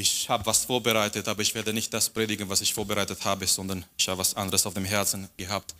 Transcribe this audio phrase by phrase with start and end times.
[0.00, 3.84] Ich habe was vorbereitet, aber ich werde nicht das predigen, was ich vorbereitet habe, sondern
[3.98, 5.74] ich habe was anderes auf dem Herzen gehabt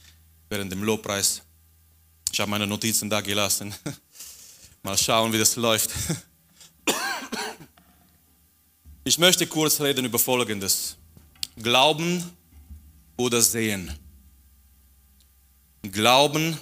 [0.51, 1.41] während dem Lobpreis.
[2.31, 3.75] Ich habe meine Notizen da gelassen.
[4.83, 5.91] Mal schauen, wie das läuft.
[9.03, 10.97] Ich möchte kurz reden über Folgendes.
[11.57, 12.23] Glauben
[13.17, 13.99] oder sehen.
[15.83, 16.61] Glauben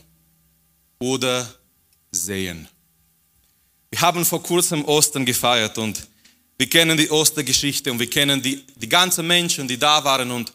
[1.00, 1.52] oder
[2.12, 2.68] sehen.
[3.90, 6.06] Wir haben vor kurzem Ostern gefeiert und
[6.58, 10.52] wir kennen die Ostergeschichte und wir kennen die, die ganzen Menschen, die da waren und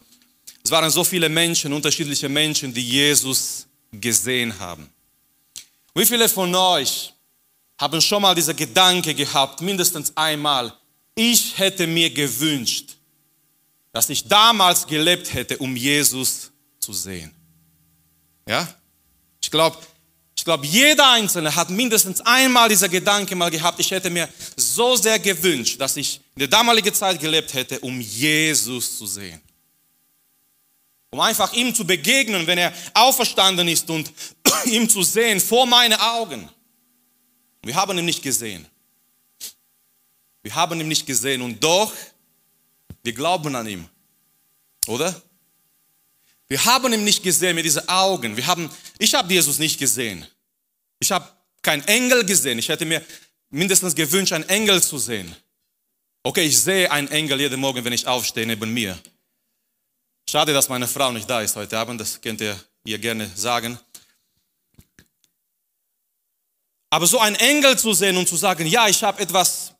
[0.62, 4.88] es waren so viele Menschen, unterschiedliche Menschen, die Jesus gesehen haben.
[5.94, 7.12] Wie viele von euch
[7.78, 10.72] haben schon mal diese Gedanke gehabt, mindestens einmal,
[11.14, 12.96] ich hätte mir gewünscht,
[13.92, 17.34] dass ich damals gelebt hätte, um Jesus zu sehen.
[18.46, 18.68] Ja?
[19.40, 19.78] Ich glaube,
[20.44, 24.94] ich glaube, jeder Einzelne hat mindestens einmal dieser Gedanke mal gehabt, ich hätte mir so
[24.94, 29.40] sehr gewünscht, dass ich in der damaligen Zeit gelebt hätte, um Jesus zu sehen.
[31.08, 34.12] Um einfach ihm zu begegnen, wenn er auferstanden ist und
[34.66, 36.46] ihm zu sehen vor meinen Augen.
[37.62, 38.66] Wir haben ihn nicht gesehen.
[40.42, 41.90] Wir haben ihn nicht gesehen und doch,
[43.02, 43.88] wir glauben an ihn.
[44.88, 45.22] Oder?
[46.48, 48.36] Wir haben ihn nicht gesehen mit diesen Augen.
[48.36, 50.26] Wir haben, ich habe Jesus nicht gesehen.
[51.04, 51.28] Ich habe
[51.60, 52.58] keinen Engel gesehen.
[52.58, 53.04] Ich hätte mir
[53.50, 55.36] mindestens gewünscht, einen Engel zu sehen.
[56.22, 58.98] Okay, ich sehe einen Engel jeden Morgen, wenn ich aufstehe neben mir.
[60.26, 62.00] Schade, dass meine Frau nicht da ist heute Abend.
[62.00, 63.78] Das könnt ihr ihr gerne sagen.
[66.88, 69.74] Aber so einen Engel zu sehen und zu sagen, ja, ich habe etwas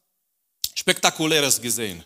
[0.74, 2.04] Spektakuläres gesehen.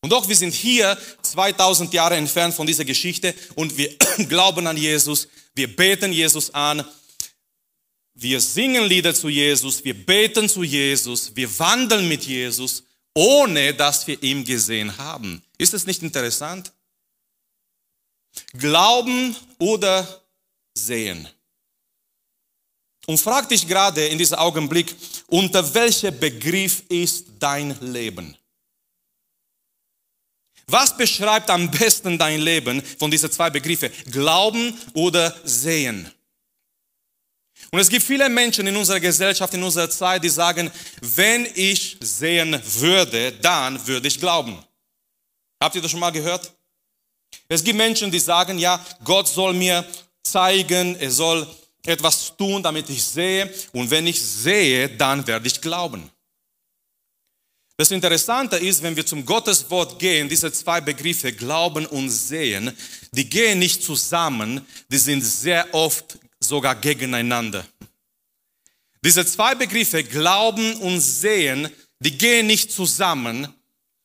[0.00, 3.94] Und doch, wir sind hier 2000 Jahre entfernt von dieser Geschichte und wir
[4.30, 6.82] glauben an Jesus, wir beten Jesus an,
[8.22, 14.06] wir singen Lieder zu Jesus, wir beten zu Jesus, wir wandeln mit Jesus, ohne dass
[14.06, 15.42] wir ihn gesehen haben.
[15.56, 16.70] Ist es nicht interessant?
[18.52, 20.22] Glauben oder
[20.74, 21.26] sehen.
[23.06, 24.94] Und frag dich gerade in diesem Augenblick,
[25.28, 28.36] unter welcher Begriff ist dein Leben?
[30.66, 33.90] Was beschreibt am besten dein Leben von diesen zwei Begriffen?
[34.10, 36.12] Glauben oder sehen?
[37.72, 40.70] Und es gibt viele Menschen in unserer Gesellschaft, in unserer Zeit, die sagen,
[41.00, 44.58] wenn ich sehen würde, dann würde ich glauben.
[45.62, 46.52] Habt ihr das schon mal gehört?
[47.48, 49.84] Es gibt Menschen, die sagen, ja, Gott soll mir
[50.22, 51.46] zeigen, er soll
[51.86, 53.52] etwas tun, damit ich sehe.
[53.72, 56.10] Und wenn ich sehe, dann werde ich glauben.
[57.76, 62.76] Das Interessante ist, wenn wir zum Gotteswort gehen, diese zwei Begriffe, Glauben und Sehen,
[63.12, 67.66] die gehen nicht zusammen, die sind sehr oft sogar gegeneinander.
[69.04, 71.68] Diese zwei Begriffe, Glauben und Sehen,
[72.00, 73.54] die gehen nicht zusammen,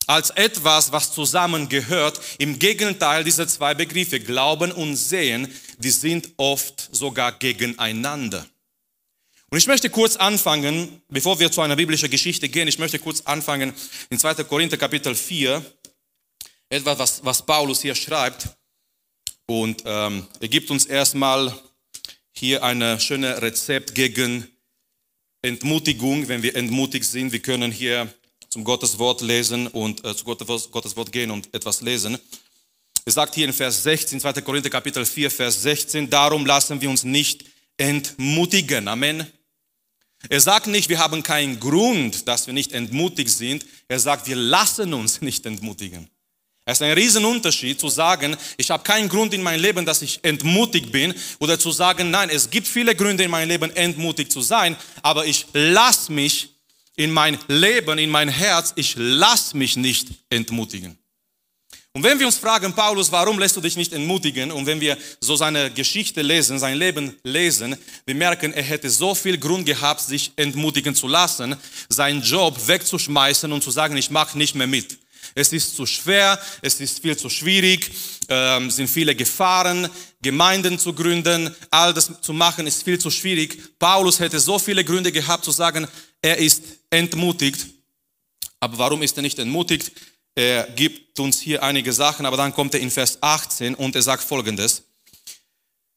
[0.08, 2.20] als etwas, was zusammengehört.
[2.38, 8.46] Im Gegenteil, diese zwei Begriffe, Glauben und Sehen, die sind oft sogar gegeneinander.
[9.50, 13.22] Und ich möchte kurz anfangen, bevor wir zu einer biblischen Geschichte gehen, ich möchte kurz
[13.22, 13.74] anfangen
[14.10, 14.44] in 2.
[14.44, 15.64] Korinther Kapitel 4,
[16.70, 18.48] etwas, was, was Paulus hier schreibt.
[19.46, 21.54] Und ähm, er gibt uns erstmal
[22.38, 24.48] hier ein schönes Rezept gegen
[25.42, 27.32] Entmutigung, wenn wir entmutigt sind.
[27.32, 28.14] Wir können hier
[28.50, 32.18] zum Gottes Wort lesen und äh, zu Gottes, Gottes Wort gehen und etwas lesen.
[33.06, 34.34] Er sagt hier in Vers 16, 2.
[34.42, 37.46] Korinther Kapitel 4, Vers 16, darum lassen wir uns nicht
[37.78, 38.88] entmutigen.
[38.88, 39.28] Amen.
[40.28, 43.66] Er sagt nicht, wir haben keinen Grund, dass wir nicht entmutigt sind.
[43.88, 46.10] Er sagt, wir lassen uns nicht entmutigen.
[46.68, 50.20] Es ist ein Riesenunterschied zu sagen, ich habe keinen Grund in meinem Leben, dass ich
[50.24, 54.42] entmutigt bin, oder zu sagen, nein, es gibt viele Gründe in meinem Leben, entmutigt zu
[54.42, 56.50] sein, aber ich lasse mich
[56.96, 60.98] in mein Leben, in mein Herz, ich lasse mich nicht entmutigen.
[61.94, 64.52] Und wenn wir uns fragen, Paulus, warum lässt du dich nicht entmutigen?
[64.52, 69.14] Und wenn wir so seine Geschichte lesen, sein Leben lesen, wir merken, er hätte so
[69.16, 71.56] viel Grund gehabt, sich entmutigen zu lassen,
[71.88, 74.98] seinen Job wegzuschmeißen und zu sagen, ich mache nicht mehr mit.
[75.38, 77.92] Es ist zu schwer, es ist viel zu schwierig,
[78.30, 79.90] ähm, sind viele Gefahren,
[80.22, 83.78] Gemeinden zu gründen, all das zu machen ist viel zu schwierig.
[83.78, 85.88] Paulus hätte so viele Gründe gehabt zu sagen,
[86.22, 87.68] er ist entmutigt.
[88.62, 89.92] Aber warum ist er nicht entmutigt?
[90.34, 94.02] Er gibt uns hier einige Sachen, aber dann kommt er in Vers 18 und er
[94.02, 94.84] sagt folgendes.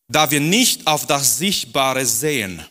[0.09, 2.65] Da wir nicht auf das Sichtbare sehen.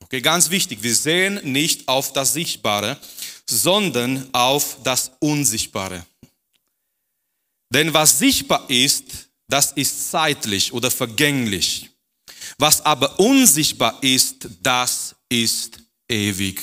[0.00, 2.96] Okay, ganz wichtig, wir sehen nicht auf das Sichtbare,
[3.48, 6.04] sondern auf das Unsichtbare.
[7.70, 11.90] Denn was sichtbar ist, das ist zeitlich oder vergänglich.
[12.58, 15.78] Was aber unsichtbar ist, das ist
[16.08, 16.60] ewig.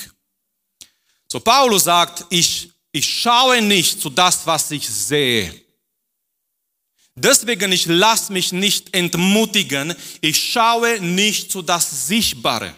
[1.27, 5.61] So Paulus sagt, ich ich schaue nicht zu das, was ich sehe.
[7.15, 9.95] Deswegen, ich lasse mich nicht entmutigen.
[10.21, 12.75] Ich schaue nicht zu das Sichtbare.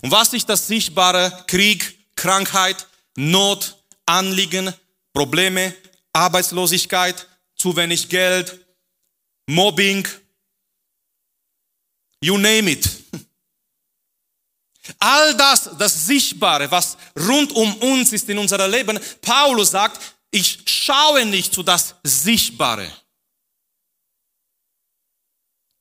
[0.00, 1.44] Und was ist das Sichtbare?
[1.48, 2.86] Krieg, Krankheit,
[3.20, 3.76] Not,
[4.06, 4.72] Anliegen,
[5.12, 5.74] Probleme,
[6.12, 8.64] Arbeitslosigkeit, zu wenig Geld,
[9.46, 10.08] Mobbing,
[12.22, 12.88] you name it.
[14.98, 20.00] All das, das Sichtbare, was rund um uns ist in unserem Leben, Paulus sagt,
[20.30, 22.90] ich schaue nicht zu das Sichtbare,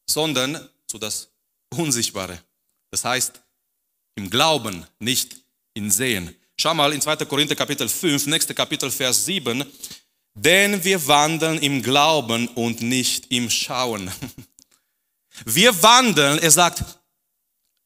[0.10, 1.30] sondern zu das
[1.70, 2.44] Unsichtbare.
[2.92, 3.40] Das heißt,
[4.16, 5.38] im Glauben, nicht
[5.74, 6.36] in Sehen.
[6.62, 7.16] Schau mal in 2.
[7.24, 9.64] Korinther Kapitel 5, nächste Kapitel Vers 7.
[10.34, 14.12] Denn wir wandeln im Glauben und nicht im Schauen.
[15.46, 16.84] Wir wandeln, er sagt,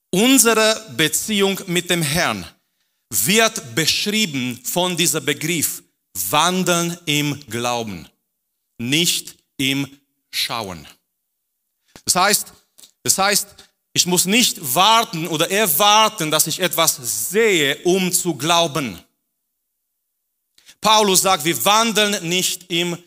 [0.10, 2.48] unsere Beziehung mit dem Herrn
[3.12, 5.84] wird beschrieben von diesem Begriff
[6.32, 8.10] wandeln im Glauben,
[8.80, 9.88] nicht im
[10.32, 10.88] Schauen.
[12.06, 12.54] Das heißt,
[13.04, 13.50] das heißt,
[13.94, 19.00] ich muss nicht warten oder erwarten, dass ich etwas sehe, um zu glauben.
[20.82, 22.98] Paulus sagt, wir wandeln nicht im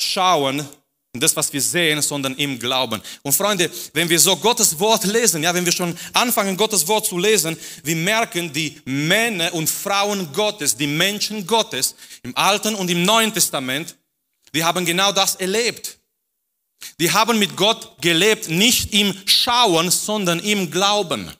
[0.00, 0.68] Schauen,
[1.14, 3.02] das, was wir sehen, sondern im Glauben.
[3.22, 7.06] Und Freunde, wenn wir so Gottes Wort lesen, ja, wenn wir schon anfangen, Gottes Wort
[7.06, 12.90] zu lesen, wir merken, die Männer und Frauen Gottes, die Menschen Gottes im Alten und
[12.90, 13.96] im Neuen Testament,
[14.54, 15.98] die haben genau das erlebt.
[17.00, 21.30] Die haben mit Gott gelebt, nicht im Schauen, sondern im Glauben.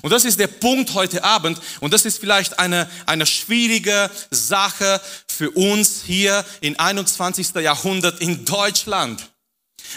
[0.00, 5.00] Und das ist der Punkt heute Abend und das ist vielleicht eine, eine schwierige Sache
[5.26, 7.54] für uns hier im 21.
[7.56, 9.28] Jahrhundert in Deutschland.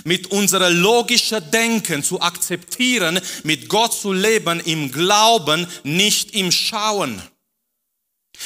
[0.03, 7.21] Mit unserer logischen Denken zu akzeptieren, mit Gott zu leben im Glauben, nicht im Schauen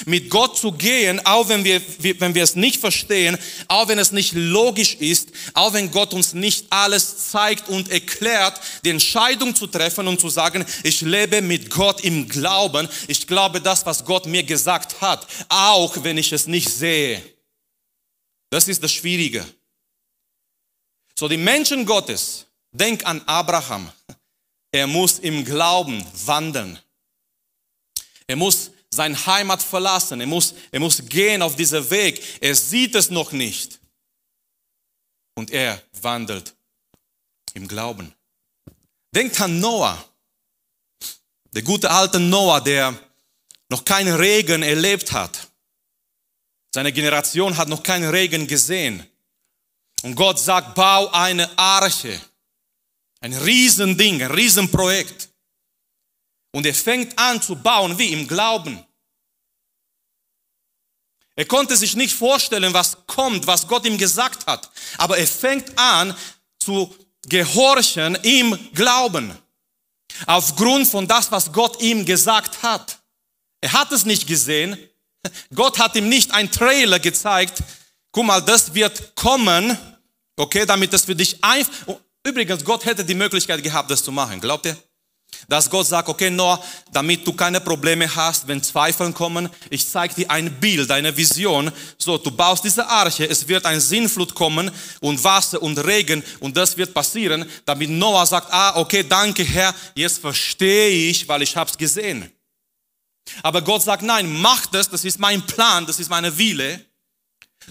[0.06, 1.81] mit Gott zu gehen, auch wenn wir,
[2.19, 3.38] wenn wir es nicht verstehen,
[3.68, 8.59] auch wenn es nicht logisch ist, auch wenn Gott uns nicht alles zeigt und erklärt,
[8.83, 13.62] die Entscheidung zu treffen und zu sagen, ich lebe mit Gott im Glauben, ich glaube
[13.62, 17.21] das, was Gott mir gesagt hat, auch wenn ich es nicht sehe.
[18.50, 19.45] Das ist das Schwierige.
[21.15, 23.92] So, die Menschen Gottes, denk an Abraham,
[24.71, 26.80] er muss im Glauben wandeln.
[28.27, 30.19] Er muss sein Heimat verlassen.
[30.19, 32.21] Er muss, er muss gehen auf diesen Weg.
[32.41, 33.80] Er sieht es noch nicht.
[35.36, 36.56] Und er wandelt
[37.53, 38.13] im Glauben.
[39.15, 40.03] Denkt an Noah.
[41.53, 42.97] Der gute alte Noah, der
[43.69, 45.47] noch keinen Regen erlebt hat.
[46.74, 49.06] Seine Generation hat noch keinen Regen gesehen.
[50.03, 52.19] Und Gott sagt, bau eine Arche.
[53.21, 55.29] Ein Riesending, ein Riesenprojekt.
[56.51, 58.84] Und er fängt an zu bauen, wie im Glauben.
[61.36, 64.69] Er konnte sich nicht vorstellen, was kommt, was Gott ihm gesagt hat.
[64.98, 66.16] Aber er fängt an
[66.60, 66.94] zu
[67.28, 69.38] gehorchen im Glauben.
[70.25, 73.00] Aufgrund von das, was Gott ihm gesagt hat.
[73.62, 74.78] Er hat es nicht gesehen.
[75.54, 77.63] Gott hat ihm nicht ein Trailer gezeigt.
[78.12, 79.78] Guck mal, das wird kommen.
[80.36, 81.95] Okay, damit das für dich einfach.
[82.25, 84.42] Übrigens, Gott hätte die Möglichkeit gehabt, das zu machen.
[84.42, 84.78] Glaubt ihr?
[85.48, 90.14] Dass Gott sagt, okay Noah, damit du keine Probleme hast, wenn Zweifel kommen, ich zeige
[90.14, 91.72] dir ein Bild, eine Vision.
[91.98, 94.69] So, du baust diese Arche, es wird ein Sinnflut kommen
[95.00, 99.74] und Wasser und Regen und das wird passieren, damit Noah sagt, ah, okay, danke Herr,
[99.95, 102.31] jetzt verstehe ich, weil ich hab's gesehen.
[103.44, 106.86] Aber Gott sagt, nein, mach das, das ist mein Plan, das ist meine Wille.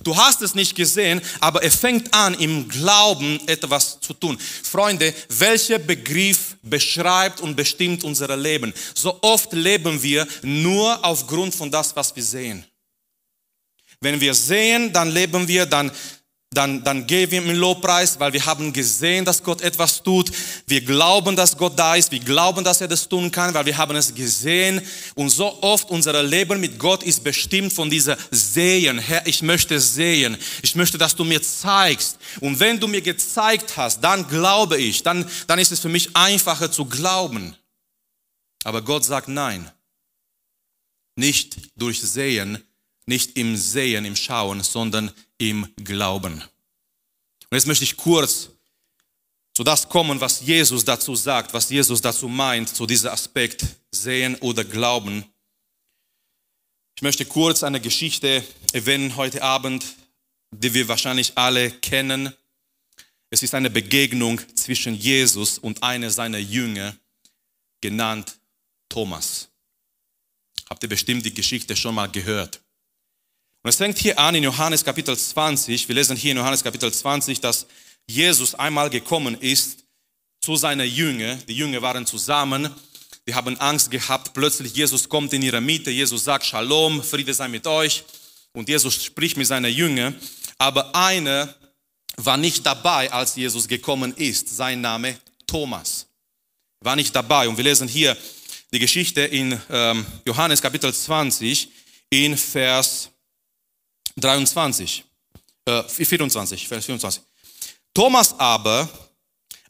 [0.05, 4.39] Du hast es nicht gesehen, aber er fängt an, im Glauben etwas zu tun.
[4.39, 8.73] Freunde, welcher Begriff beschreibt und bestimmt unser Leben?
[8.95, 12.65] So oft leben wir nur aufgrund von das, was wir sehen.
[14.01, 15.91] Wenn wir sehen, dann leben wir, dann
[16.51, 20.33] dann, dann gehen wir im Lobpreis, weil wir haben gesehen, dass Gott etwas tut.
[20.67, 22.11] Wir glauben, dass Gott da ist.
[22.11, 24.81] Wir glauben, dass er das tun kann, weil wir haben es gesehen.
[25.15, 28.99] Und so oft unser Leben mit Gott ist bestimmt von dieser Sehen.
[28.99, 30.39] Herr, ich möchte sehen.
[30.63, 32.19] Ich möchte, dass du mir zeigst.
[32.41, 35.03] Und wenn du mir gezeigt hast, dann glaube ich.
[35.03, 37.55] Dann, dann ist es für mich einfacher zu glauben.
[38.65, 39.71] Aber Gott sagt nein.
[41.15, 42.63] Nicht durch Sehen,
[43.09, 46.35] nicht im Sehen, im Schauen, sondern im Glauben.
[46.35, 48.51] Und jetzt möchte ich kurz
[49.55, 54.37] zu das kommen, was Jesus dazu sagt, was Jesus dazu meint, zu diesem Aspekt sehen
[54.37, 55.25] oder glauben.
[56.97, 59.87] Ich möchte kurz eine Geschichte erwähnen heute Abend,
[60.51, 62.33] die wir wahrscheinlich alle kennen.
[63.31, 66.95] Es ist eine Begegnung zwischen Jesus und einer seiner Jünger,
[67.81, 68.39] genannt
[68.91, 69.49] Thomas.
[70.69, 72.61] Habt ihr bestimmt die Geschichte schon mal gehört?
[73.63, 75.89] Und es fängt hier an in Johannes Kapitel 20.
[75.89, 77.67] Wir lesen hier in Johannes Kapitel 20, dass
[78.07, 79.85] Jesus einmal gekommen ist
[80.41, 81.35] zu seiner Jünger.
[81.49, 82.71] Die Jünger waren zusammen.
[83.27, 84.33] Die haben Angst gehabt.
[84.33, 85.91] Plötzlich Jesus kommt in ihre Mitte.
[85.91, 88.05] Jesus sagt Shalom, Friede sei mit euch.
[88.53, 90.15] Und Jesus spricht mit seiner Jünger.
[90.57, 91.53] Aber einer
[92.17, 94.49] war nicht dabei, als Jesus gekommen ist.
[94.57, 96.07] Sein Name Thomas.
[96.81, 97.49] War nicht dabei.
[97.49, 98.17] Und wir lesen hier
[98.73, 101.69] die Geschichte in ähm, Johannes Kapitel 20
[102.11, 103.11] in Vers
[104.21, 105.05] 23,
[105.67, 107.23] äh, 24, Vers 24.
[107.95, 108.89] Thomas aber,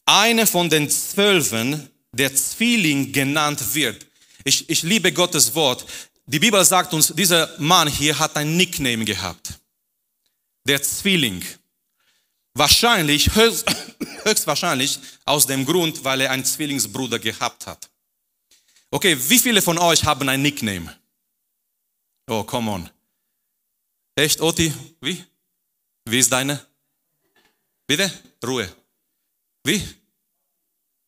[0.05, 4.07] einer von den Zwölfen, der Zwilling genannt wird.
[4.45, 5.85] Ich, ich liebe Gottes Wort.
[6.27, 9.55] Die Bibel sagt uns, dieser Mann hier hat ein Nickname gehabt.
[10.65, 11.45] Der Zwilling.
[12.55, 13.65] Wahrscheinlich, höchst,
[14.25, 17.89] höchstwahrscheinlich aus dem Grund, weil er einen Zwillingsbruder gehabt hat.
[18.91, 20.95] Okay, wie viele von euch haben ein Nickname?
[22.27, 22.91] Oh, come on.
[24.19, 24.75] Echt, Oti?
[25.01, 25.25] Wie?
[26.05, 26.59] Wie ist deine?
[27.87, 28.11] Bitte?
[28.45, 28.69] Ruhe.
[29.63, 29.81] Wie?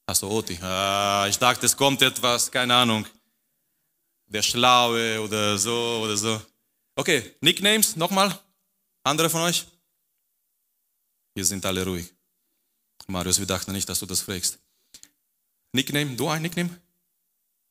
[0.07, 0.57] Achso, Oti.
[0.63, 3.05] Ah, ich dachte, es kommt etwas, keine Ahnung.
[4.27, 6.41] Der Schlaue oder so oder so.
[6.95, 8.39] Okay, Nicknames, nochmal.
[9.03, 9.67] Andere von euch?
[11.35, 12.09] Wir sind alle ruhig.
[13.09, 14.57] Marius, wir dachten nicht, dass du das fragst.
[15.73, 16.71] Nickname, du ein Nickname?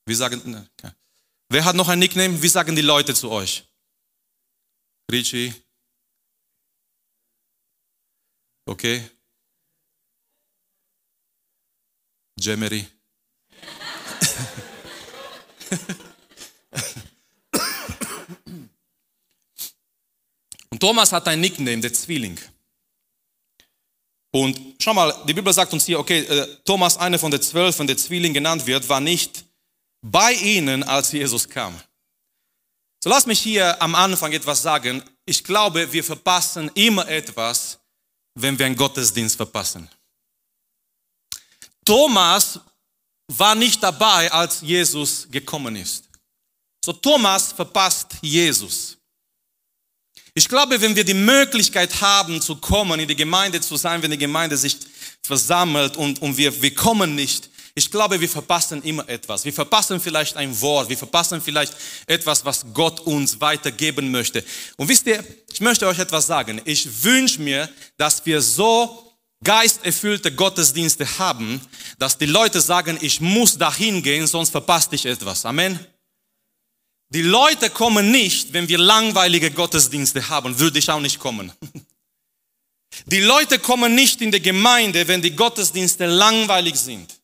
[0.05, 0.91] Wir sagen, okay.
[1.47, 2.41] wer hat noch ein Nickname?
[2.41, 3.68] Wie sagen die Leute zu euch?
[5.11, 5.53] Richie?
[8.65, 9.01] Okay.
[12.39, 12.85] Jemery?
[20.69, 22.39] Und Thomas hat ein Nickname, der Zwilling.
[24.31, 27.75] Und schau mal, die Bibel sagt uns hier, okay, äh, Thomas, einer von den zwölf,
[27.75, 29.43] von der Zwilling genannt wird, war nicht
[30.01, 31.81] bei ihnen, als Jesus kam.
[33.01, 35.03] So lass mich hier am Anfang etwas sagen.
[35.25, 37.79] Ich glaube, wir verpassen immer etwas,
[38.35, 39.89] wenn wir einen Gottesdienst verpassen.
[41.85, 42.59] Thomas
[43.27, 46.09] war nicht dabei, als Jesus gekommen ist.
[46.83, 48.97] So Thomas verpasst Jesus.
[50.33, 54.11] Ich glaube, wenn wir die Möglichkeit haben zu kommen, in die Gemeinde zu sein, wenn
[54.11, 54.77] die Gemeinde sich
[55.23, 59.45] versammelt und, und wir, wir kommen nicht, ich glaube, wir verpassen immer etwas.
[59.45, 61.73] Wir verpassen vielleicht ein Wort, wir verpassen vielleicht
[62.07, 64.43] etwas, was Gott uns weitergeben möchte.
[64.75, 66.61] Und wisst ihr, ich möchte euch etwas sagen.
[66.65, 71.61] Ich wünsche mir, dass wir so geisterfüllte Gottesdienste haben,
[71.97, 75.45] dass die Leute sagen, ich muss dahin gehen, sonst verpasst ich etwas.
[75.45, 75.79] Amen.
[77.07, 81.53] Die Leute kommen nicht, wenn wir langweilige Gottesdienste haben, würde ich auch nicht kommen.
[83.05, 87.18] Die Leute kommen nicht in die Gemeinde, wenn die Gottesdienste langweilig sind.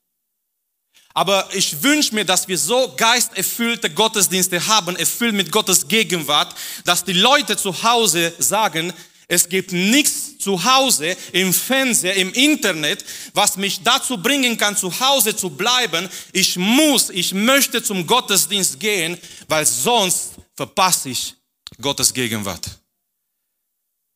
[1.17, 6.53] Aber ich wünsche mir, dass wir so geisterfüllte Gottesdienste haben, erfüllt mit Gottes Gegenwart,
[6.83, 8.93] dass die Leute zu Hause sagen,
[9.29, 13.03] es gibt nichts zu Hause, im Fernseher, im Internet,
[13.33, 16.09] was mich dazu bringen kann, zu Hause zu bleiben.
[16.33, 19.17] Ich muss, ich möchte zum Gottesdienst gehen,
[19.47, 21.33] weil sonst verpasse ich
[21.81, 22.69] Gottes Gegenwart.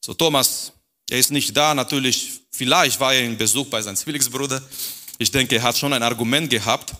[0.05, 0.73] So Thomas,
[1.09, 4.61] er ist nicht da, natürlich, vielleicht war er in Besuch bei seinem Zwillingsbruder.
[5.19, 6.95] Ich denke, er hat schon ein Argument gehabt.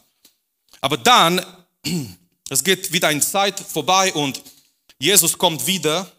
[0.82, 1.44] Aber dann,
[2.50, 4.44] es geht wieder eine Zeit vorbei und
[5.00, 6.12] Jesus kommt wieder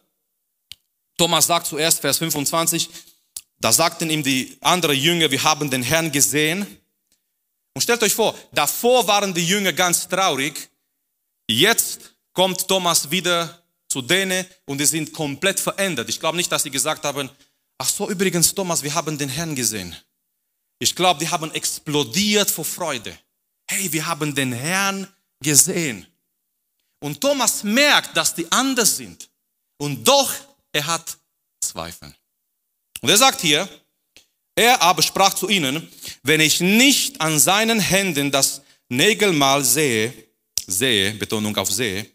[1.21, 2.89] Thomas sagt zuerst, Vers 25,
[3.59, 6.67] da sagten ihm die anderen Jünger, wir haben den Herrn gesehen.
[7.75, 10.71] Und stellt euch vor, davor waren die Jünger ganz traurig.
[11.47, 16.09] Jetzt kommt Thomas wieder zu denen und sie sind komplett verändert.
[16.09, 17.29] Ich glaube nicht, dass sie gesagt haben,
[17.77, 19.95] ach so, übrigens Thomas, wir haben den Herrn gesehen.
[20.81, 23.17] Ich glaube, die haben explodiert vor Freude.
[23.69, 25.07] Hey, wir haben den Herrn
[25.41, 26.07] gesehen.
[26.99, 29.29] Und Thomas merkt, dass die anders sind.
[29.77, 30.33] Und doch
[30.73, 31.19] er hat
[31.61, 32.13] Zweifel.
[33.03, 33.69] Und er sagt hier,
[34.57, 35.87] er aber sprach zu ihnen,
[36.23, 40.13] wenn ich nicht an seinen Händen das Nägelmal sehe,
[40.67, 42.07] sehe, Betonung auf sehe,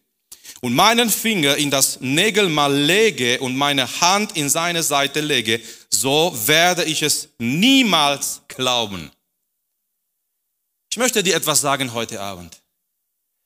[0.61, 5.61] und meinen Finger in das Nägelmal lege und meine Hand in seine Seite lege,
[6.01, 9.11] so werde ich es niemals glauben.
[10.89, 12.61] Ich möchte dir etwas sagen heute Abend.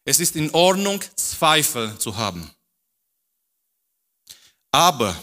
[0.05, 2.49] Es ist in Ordnung, Zweifel zu haben.
[4.71, 5.15] Aber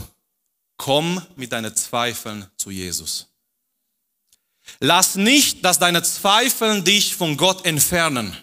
[0.77, 3.27] komm mit deinen Zweifeln zu Jesus.
[4.81, 8.37] Lass nicht, dass deine Zweifeln dich von Gott entfernen.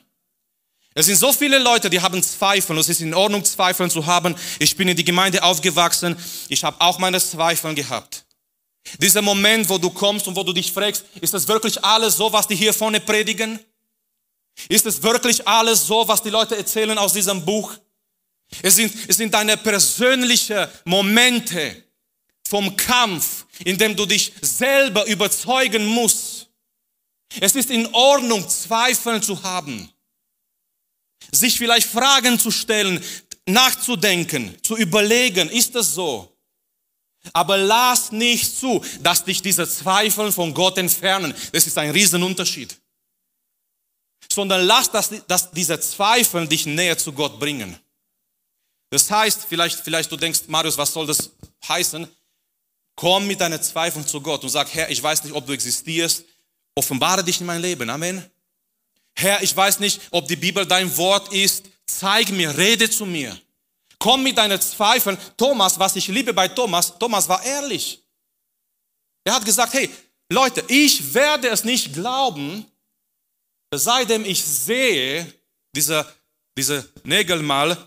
[0.95, 2.77] Es sind so viele Leute, die haben Zweifel.
[2.77, 4.35] Es ist in Ordnung, Zweifeln zu haben.
[4.59, 6.15] Ich bin in die Gemeinde aufgewachsen.
[6.49, 8.22] Ich habe auch meine Zweifel gehabt.
[8.99, 12.31] Dieser Moment, wo du kommst und wo du dich fragst, ist das wirklich alles so,
[12.31, 13.59] was die hier vorne predigen?
[14.69, 17.73] Ist es wirklich alles so, was die Leute erzählen aus diesem Buch?
[18.61, 21.83] Es sind, es sind deine persönlichen Momente
[22.47, 26.49] vom Kampf, in dem du dich selber überzeugen musst.
[27.39, 29.89] Es ist in Ordnung, Zweifel zu haben,
[31.31, 33.03] sich vielleicht Fragen zu stellen,
[33.45, 36.32] nachzudenken, zu überlegen, ist das so?
[37.31, 41.33] Aber lass nicht zu, dass dich diese Zweifel von Gott entfernen.
[41.53, 42.75] Das ist ein Riesenunterschied.
[44.29, 47.77] Sondern lass, dass, dass diese Zweifel dich näher zu Gott bringen.
[48.89, 51.31] Das heißt, vielleicht, vielleicht du denkst, Marius, was soll das
[51.67, 52.07] heißen?
[52.95, 56.25] Komm mit deinen Zweifeln zu Gott und sag, Herr, ich weiß nicht, ob du existierst.
[56.75, 57.89] Offenbare dich in mein Leben.
[57.89, 58.23] Amen.
[59.15, 61.65] Herr, ich weiß nicht, ob die Bibel dein Wort ist.
[61.85, 63.39] Zeig mir, rede zu mir.
[64.03, 65.17] Komm mit deinen Zweifeln.
[65.37, 68.03] Thomas, was ich liebe bei Thomas, Thomas war ehrlich.
[69.23, 69.89] Er hat gesagt, hey,
[70.27, 72.65] Leute, ich werde es nicht glauben,
[73.73, 75.33] seitdem ich sehe
[75.73, 76.05] diese,
[76.57, 77.77] diese Nägel mal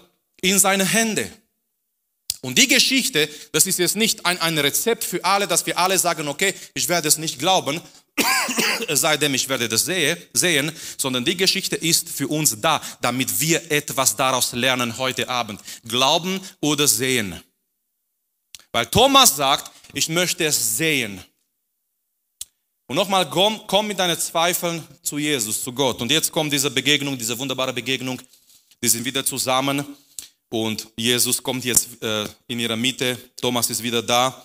[0.40, 1.30] in seine Hände.
[2.40, 5.98] Und die Geschichte, das ist jetzt nicht ein, ein Rezept für alle, dass wir alle
[5.98, 7.78] sagen, okay, ich werde es nicht glauben,
[8.88, 13.70] seitdem ich werde das sehe, sehen, sondern die Geschichte ist für uns da, damit wir
[13.70, 15.60] etwas daraus lernen heute Abend.
[15.86, 17.40] Glauben oder sehen.
[18.72, 21.22] Weil Thomas sagt, ich möchte es sehen.
[22.88, 26.00] Und nochmal, komm, komm mit deinen Zweifeln zu Jesus, zu Gott.
[26.00, 28.20] Und jetzt kommt diese Begegnung, diese wunderbare Begegnung.
[28.82, 29.84] Die sind wieder zusammen
[30.50, 33.18] und Jesus kommt jetzt äh, in ihrer Mitte.
[33.40, 34.44] Thomas ist wieder da.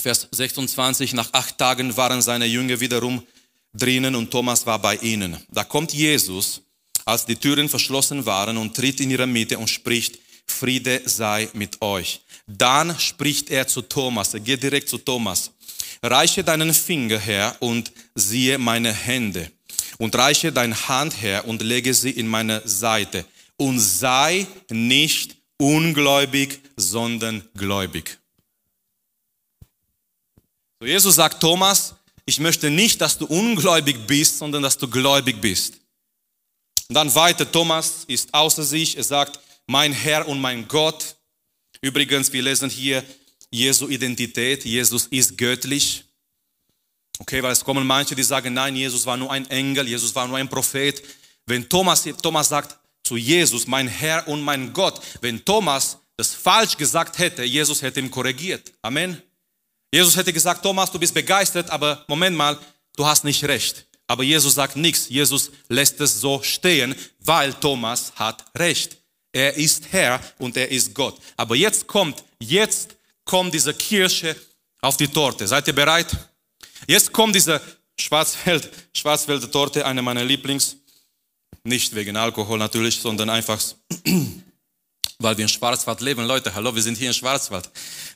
[0.00, 3.22] Vers 26, nach acht Tagen waren seine Jünger wiederum
[3.72, 5.36] drinnen und Thomas war bei ihnen.
[5.50, 6.62] Da kommt Jesus,
[7.04, 11.80] als die Türen verschlossen waren und tritt in ihre Mitte und spricht, Friede sei mit
[11.80, 12.20] euch.
[12.46, 15.52] Dann spricht er zu Thomas, er geht direkt zu Thomas,
[16.02, 19.50] reiche deinen Finger her und siehe meine Hände
[19.98, 23.24] und reiche deine Hand her und lege sie in meine Seite
[23.56, 28.18] und sei nicht ungläubig, sondern gläubig.
[30.80, 35.38] So Jesus sagt Thomas, ich möchte nicht, dass du ungläubig bist, sondern dass du gläubig
[35.40, 35.74] bist.
[36.88, 41.16] Und dann weiter, Thomas ist außer sich, er sagt, mein Herr und mein Gott.
[41.82, 43.04] Übrigens, wir lesen hier
[43.50, 46.04] Jesu Identität, Jesus ist göttlich.
[47.18, 50.26] Okay, weil es kommen manche, die sagen, nein, Jesus war nur ein Engel, Jesus war
[50.26, 51.02] nur ein Prophet.
[51.44, 56.76] Wenn Thomas, Thomas sagt zu Jesus, mein Herr und mein Gott, wenn Thomas das falsch
[56.76, 58.72] gesagt hätte, Jesus hätte ihn korrigiert.
[58.80, 59.22] Amen.
[59.92, 62.58] Jesus hätte gesagt, Thomas, du bist begeistert, aber Moment mal,
[62.96, 63.86] du hast nicht recht.
[64.06, 65.08] Aber Jesus sagt nichts.
[65.08, 68.96] Jesus lässt es so stehen, weil Thomas hat recht.
[69.32, 71.16] Er ist Herr und er ist Gott.
[71.36, 74.34] Aber jetzt kommt, jetzt kommt diese Kirsche
[74.80, 75.46] auf die Torte.
[75.46, 76.08] Seid ihr bereit?
[76.88, 77.60] Jetzt kommt diese
[77.98, 80.76] Schwarzwald, Schwarzwälder Torte, eine meiner Lieblings.
[81.62, 83.60] Nicht wegen Alkohol natürlich, sondern einfach,
[85.18, 86.24] weil wir in Schwarzwald leben.
[86.24, 87.70] Leute, hallo, wir sind hier in Schwarzwald.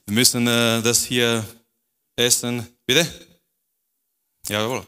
[0.07, 1.45] Wir müssen äh, das hier
[2.17, 2.67] essen.
[2.87, 3.07] Bitte?
[4.49, 4.87] Jawohl.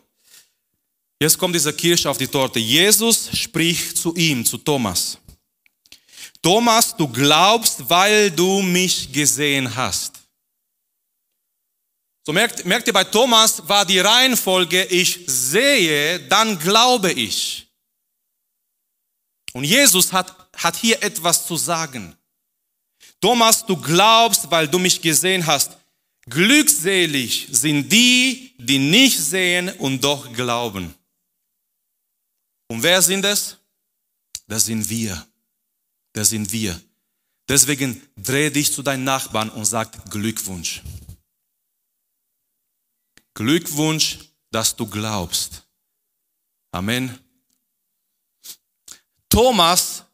[1.19, 2.59] Jetzt kommt dieser Kirsch auf die Torte.
[2.59, 5.19] Jesus spricht zu ihm, zu Thomas.
[6.43, 10.13] Thomas, du glaubst, weil du mich gesehen hast.
[12.25, 17.67] So merkt, merkt ihr, bei Thomas war die Reihenfolge, ich sehe, dann glaube ich.
[19.53, 22.17] Und Jesus hat, hat hier etwas zu sagen.
[23.21, 25.76] Thomas, du glaubst, weil du mich gesehen hast.
[26.29, 30.93] Glückselig sind die, die nicht sehen und doch glauben.
[32.69, 33.57] Und wer sind es?
[34.47, 35.27] Das sind wir.
[36.13, 36.81] Das sind wir.
[37.49, 40.83] Deswegen dreh dich zu deinen Nachbarn und sag Glückwunsch.
[43.35, 44.19] Glückwunsch,
[44.51, 45.63] dass du glaubst.
[46.73, 47.17] Amen.
[49.29, 50.05] Thomas,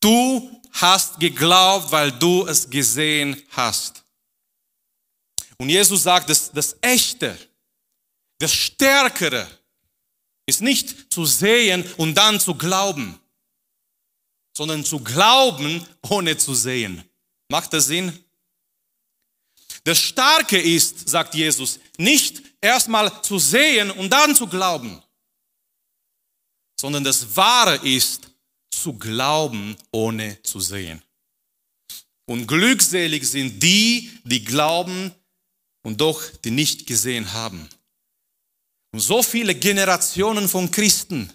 [0.00, 4.03] du hast geglaubt, weil du es gesehen hast.
[5.58, 7.38] Und Jesus sagt, das, das Echte,
[8.38, 9.46] das Stärkere
[10.46, 13.18] ist nicht zu sehen und dann zu glauben,
[14.56, 17.02] sondern zu glauben, ohne zu sehen.
[17.48, 18.18] Macht das Sinn?
[19.84, 25.02] Das Starke ist, sagt Jesus, nicht erstmal zu sehen und dann zu glauben,
[26.80, 28.30] sondern das Wahre ist,
[28.70, 31.02] zu glauben, ohne zu sehen.
[32.26, 35.14] Und glückselig sind die, die glauben,
[35.84, 37.68] und doch die nicht gesehen haben.
[38.90, 41.32] Und so viele Generationen von Christen,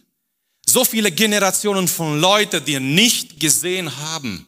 [0.65, 4.47] so viele Generationen von Leuten, die nicht gesehen haben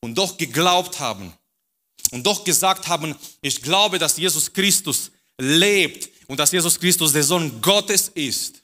[0.00, 1.32] und doch geglaubt haben
[2.10, 7.24] und doch gesagt haben, ich glaube, dass Jesus Christus lebt und dass Jesus Christus der
[7.24, 8.62] Sohn Gottes ist.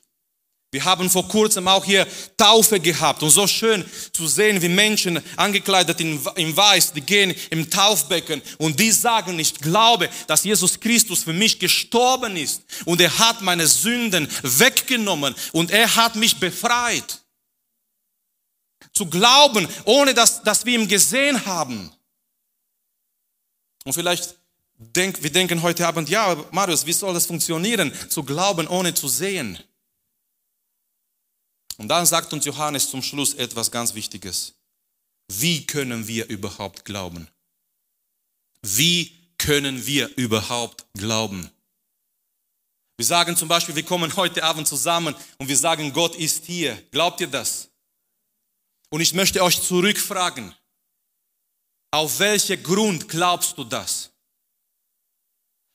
[0.76, 5.22] Wir haben vor kurzem auch hier Taufe gehabt und so schön zu sehen, wie Menschen
[5.36, 10.78] angekleidet in, in Weiß, die gehen im Taufbecken und die sagen, ich glaube, dass Jesus
[10.78, 16.36] Christus für mich gestorben ist und er hat meine Sünden weggenommen und er hat mich
[16.36, 17.22] befreit.
[18.92, 21.90] Zu glauben, ohne dass, dass wir ihn gesehen haben.
[23.86, 24.34] Und vielleicht
[24.76, 27.90] denk, wir denken heute Abend, ja, Marius, wie soll das funktionieren?
[28.10, 29.58] Zu glauben, ohne zu sehen.
[31.78, 34.54] Und dann sagt uns Johannes zum Schluss etwas ganz Wichtiges.
[35.28, 37.28] Wie können wir überhaupt glauben?
[38.62, 41.50] Wie können wir überhaupt glauben?
[42.96, 46.74] Wir sagen zum Beispiel, wir kommen heute Abend zusammen und wir sagen, Gott ist hier.
[46.90, 47.68] Glaubt ihr das?
[48.88, 50.54] Und ich möchte euch zurückfragen,
[51.90, 54.10] auf welchen Grund glaubst du das?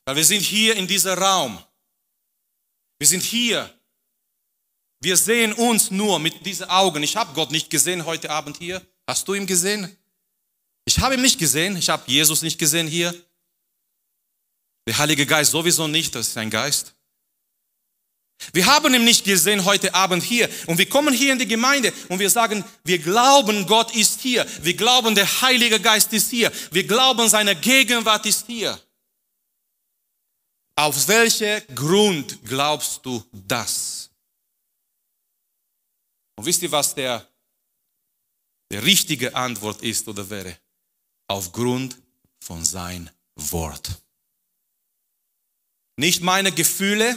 [0.05, 1.63] Weil wir sind hier in diesem Raum.
[2.97, 3.71] Wir sind hier
[5.01, 7.01] wir sehen uns nur mit diesen Augen.
[7.01, 8.81] Ich habe Gott nicht gesehen heute Abend hier.
[9.07, 9.95] Hast du ihn gesehen?
[10.85, 11.75] Ich habe ihn nicht gesehen.
[11.75, 13.13] Ich habe Jesus nicht gesehen hier.
[14.87, 16.13] Der Heilige Geist sowieso nicht.
[16.13, 16.93] Das ist ein Geist.
[18.53, 20.49] Wir haben ihn nicht gesehen heute Abend hier.
[20.67, 24.45] Und wir kommen hier in die Gemeinde und wir sagen, wir glauben, Gott ist hier.
[24.61, 26.51] Wir glauben, der Heilige Geist ist hier.
[26.71, 28.79] Wir glauben, seine Gegenwart ist hier.
[30.75, 34.00] Auf welchen Grund glaubst du das?
[36.41, 37.29] Und wisst ihr, was der,
[38.71, 40.57] der richtige Antwort ist oder wäre?
[41.27, 41.95] Aufgrund
[42.39, 44.01] von sein Wort.
[45.97, 47.15] Nicht meine Gefühle,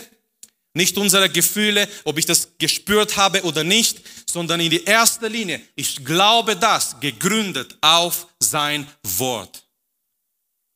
[0.74, 5.58] nicht unsere Gefühle, ob ich das gespürt habe oder nicht, sondern in die erste Linie,
[5.74, 9.64] ich glaube das, gegründet auf sein Wort.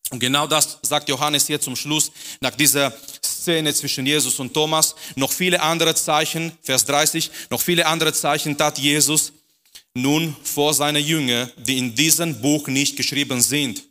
[0.08, 2.94] Und genau das sagt Johannes hier zum Schluss, nach dieser
[3.42, 4.94] Szene zwischen Jesus und Thomas.
[5.16, 9.32] Noch viele andere Zeichen, Vers 30, noch viele andere Zeichen tat Jesus
[9.94, 13.82] nun vor seine Jünger, die in diesem Buch nicht geschrieben sind.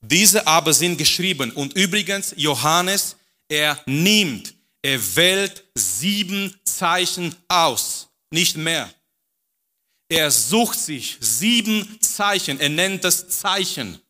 [0.00, 1.52] Diese aber sind geschrieben.
[1.52, 3.16] Und übrigens, Johannes,
[3.48, 8.92] er nimmt, er wählt sieben Zeichen aus, nicht mehr.
[10.08, 14.00] Er sucht sich sieben Zeichen, er nennt es Zeichen.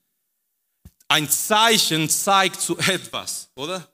[1.09, 3.92] Ein Zeichen zeigt zu etwas, oder?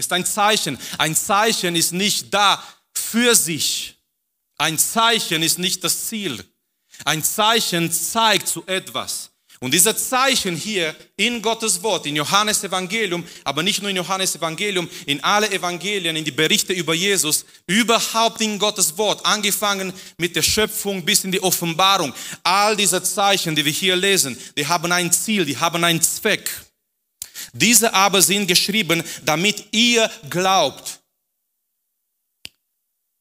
[0.00, 0.78] Ist ein Zeichen.
[0.96, 2.62] Ein Zeichen ist nicht da
[2.94, 3.96] für sich.
[4.56, 6.42] Ein Zeichen ist nicht das Ziel.
[7.04, 9.30] Ein Zeichen zeigt zu etwas.
[9.62, 14.34] Und diese Zeichen hier in Gottes Wort, in Johannes Evangelium, aber nicht nur in Johannes
[14.34, 20.34] Evangelium, in alle Evangelien, in die Berichte über Jesus, überhaupt in Gottes Wort, angefangen mit
[20.34, 22.14] der Schöpfung bis in die Offenbarung.
[22.42, 26.50] All diese Zeichen, die wir hier lesen, die haben ein Ziel, die haben einen Zweck.
[27.52, 31.00] Diese aber sind geschrieben, damit ihr glaubt,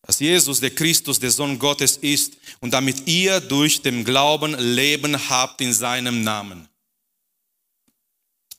[0.10, 5.30] dass Jesus der Christus, der Sohn Gottes ist und damit ihr durch den Glauben Leben
[5.30, 6.68] habt in seinem Namen.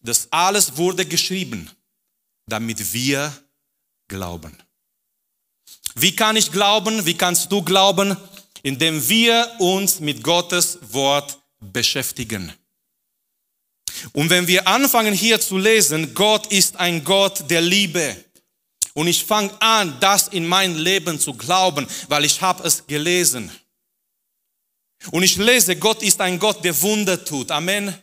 [0.01, 1.71] Das alles wurde geschrieben,
[2.47, 3.37] damit wir
[4.09, 4.57] glauben.
[5.95, 7.05] Wie kann ich glauben?
[7.05, 8.17] Wie kannst du glauben?
[8.63, 12.53] Indem wir uns mit Gottes Wort beschäftigen.
[14.13, 18.17] Und wenn wir anfangen hier zu lesen, Gott ist ein Gott der Liebe.
[18.95, 23.51] Und ich fange an, das in mein Leben zu glauben, weil ich habe es gelesen.
[25.11, 27.51] Und ich lese, Gott ist ein Gott, der Wunder tut.
[27.51, 27.95] Amen.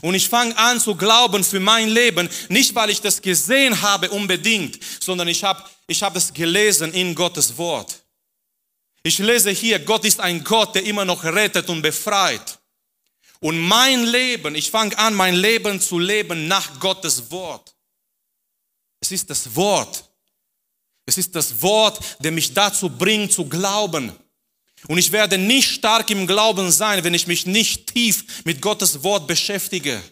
[0.00, 4.10] Und ich fange an zu glauben für mein Leben, nicht weil ich das gesehen habe
[4.10, 8.02] unbedingt, sondern ich habe ich hab es gelesen in Gottes Wort.
[9.02, 12.58] Ich lese hier, Gott ist ein Gott, der immer noch rettet und befreit.
[13.40, 17.74] Und mein Leben, ich fange an, mein Leben zu leben nach Gottes Wort.
[19.00, 20.04] Es ist das Wort.
[21.06, 24.12] Es ist das Wort, der mich dazu bringt zu glauben.
[24.86, 29.02] Und ich werde nicht stark im Glauben sein, wenn ich mich nicht tief mit Gottes
[29.02, 30.02] Wort beschäftige.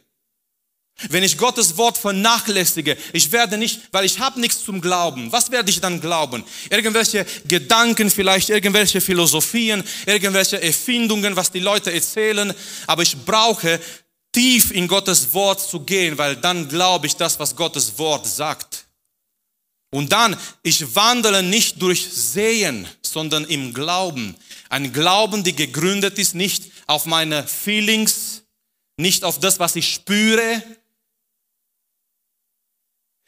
[1.11, 5.31] Wenn ich Gottes Wort vernachlässige, ich werde nicht, weil ich habe nichts zum Glauben.
[5.31, 6.43] Was werde ich dann glauben?
[6.71, 12.55] Irgendwelche Gedanken, vielleicht irgendwelche Philosophien, irgendwelche Erfindungen, was die Leute erzählen.
[12.87, 13.79] Aber ich brauche
[14.33, 18.87] tief in Gottes Wort zu gehen, weil dann glaube ich das, was Gottes Wort sagt.
[19.91, 24.35] Und dann, ich wandle nicht durch Sehen, sondern im Glauben.
[24.71, 28.43] Ein Glauben, der gegründet ist nicht auf meine Feelings,
[28.97, 30.63] nicht auf das, was ich spüre,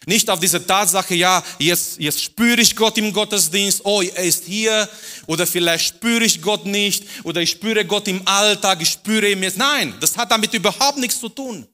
[0.07, 4.45] nicht auf diese Tatsache, ja, jetzt, jetzt spüre ich Gott im Gottesdienst, oh, er ist
[4.45, 4.89] hier,
[5.27, 9.43] oder vielleicht spüre ich Gott nicht, oder ich spüre Gott im Alltag, ich spüre ihn
[9.43, 9.59] jetzt.
[9.59, 11.67] Nein, das hat damit überhaupt nichts zu tun.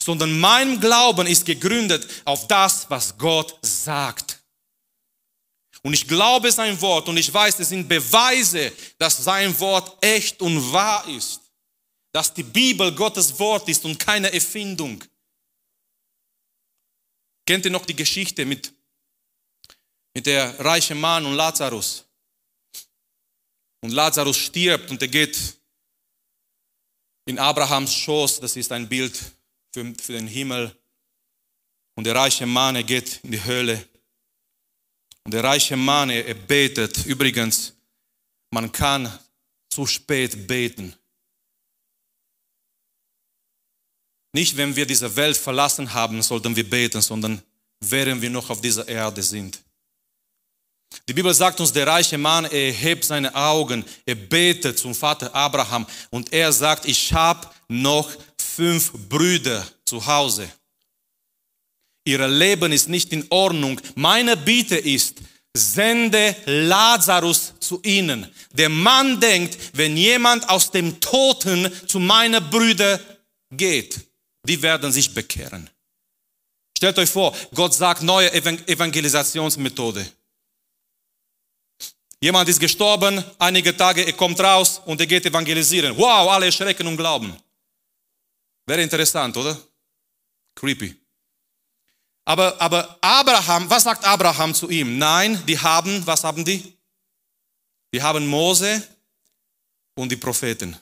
[0.00, 4.38] Sondern mein Glauben ist gegründet auf das, was Gott sagt.
[5.82, 10.40] Und ich glaube sein Wort und ich weiß, es sind Beweise, dass sein Wort echt
[10.40, 11.40] und wahr ist.
[12.12, 15.02] Dass die Bibel Gottes Wort ist und keine Erfindung.
[17.48, 18.74] Kennt ihr noch die Geschichte mit,
[20.12, 22.04] mit der reichen Mann und Lazarus?
[23.80, 25.56] Und Lazarus stirbt und er geht
[27.24, 29.18] in Abrahams Schoß, das ist ein Bild
[29.72, 30.76] für, für den Himmel.
[31.94, 33.82] Und der reiche Mann, er geht in die Höhle.
[35.24, 37.06] Und der reiche Mann, er, betet.
[37.06, 37.72] Übrigens,
[38.50, 39.10] man kann
[39.70, 40.94] zu spät beten.
[44.32, 47.42] Nicht, wenn wir diese Welt verlassen haben, sollten wir beten, sondern
[47.80, 49.58] während wir noch auf dieser Erde sind.
[51.06, 55.34] Die Bibel sagt uns, der reiche Mann, er hebt seine Augen, er betet zum Vater
[55.34, 60.48] Abraham und er sagt, ich habe noch fünf Brüder zu Hause.
[62.04, 63.80] Ihr Leben ist nicht in Ordnung.
[63.94, 65.16] Meine Bitte ist,
[65.54, 68.26] sende Lazarus zu ihnen.
[68.52, 72.98] Der Mann denkt, wenn jemand aus dem Toten zu meinen Brüdern
[73.50, 74.07] geht,
[74.48, 75.68] die werden sich bekehren.
[76.76, 80.10] Stellt euch vor, Gott sagt neue Evangelisationsmethode.
[82.20, 85.96] Jemand ist gestorben, einige Tage, er kommt raus und er geht evangelisieren.
[85.96, 87.36] Wow, alle erschrecken und glauben.
[88.66, 89.56] Wäre interessant, oder?
[90.54, 90.96] Creepy.
[92.24, 94.98] Aber, aber Abraham, was sagt Abraham zu ihm?
[94.98, 96.76] Nein, die haben, was haben die?
[97.92, 98.86] Die haben Mose
[99.94, 100.76] und die Propheten.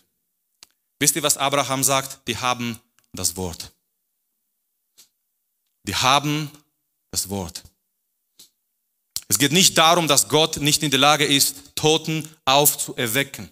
[0.98, 2.26] Wisst ihr, was Abraham sagt?
[2.26, 2.80] Die haben
[3.16, 3.72] das Wort.
[5.84, 6.50] Die haben
[7.10, 7.62] das Wort.
[9.28, 13.50] Es geht nicht darum, dass Gott nicht in der Lage ist, Toten aufzuerwecken.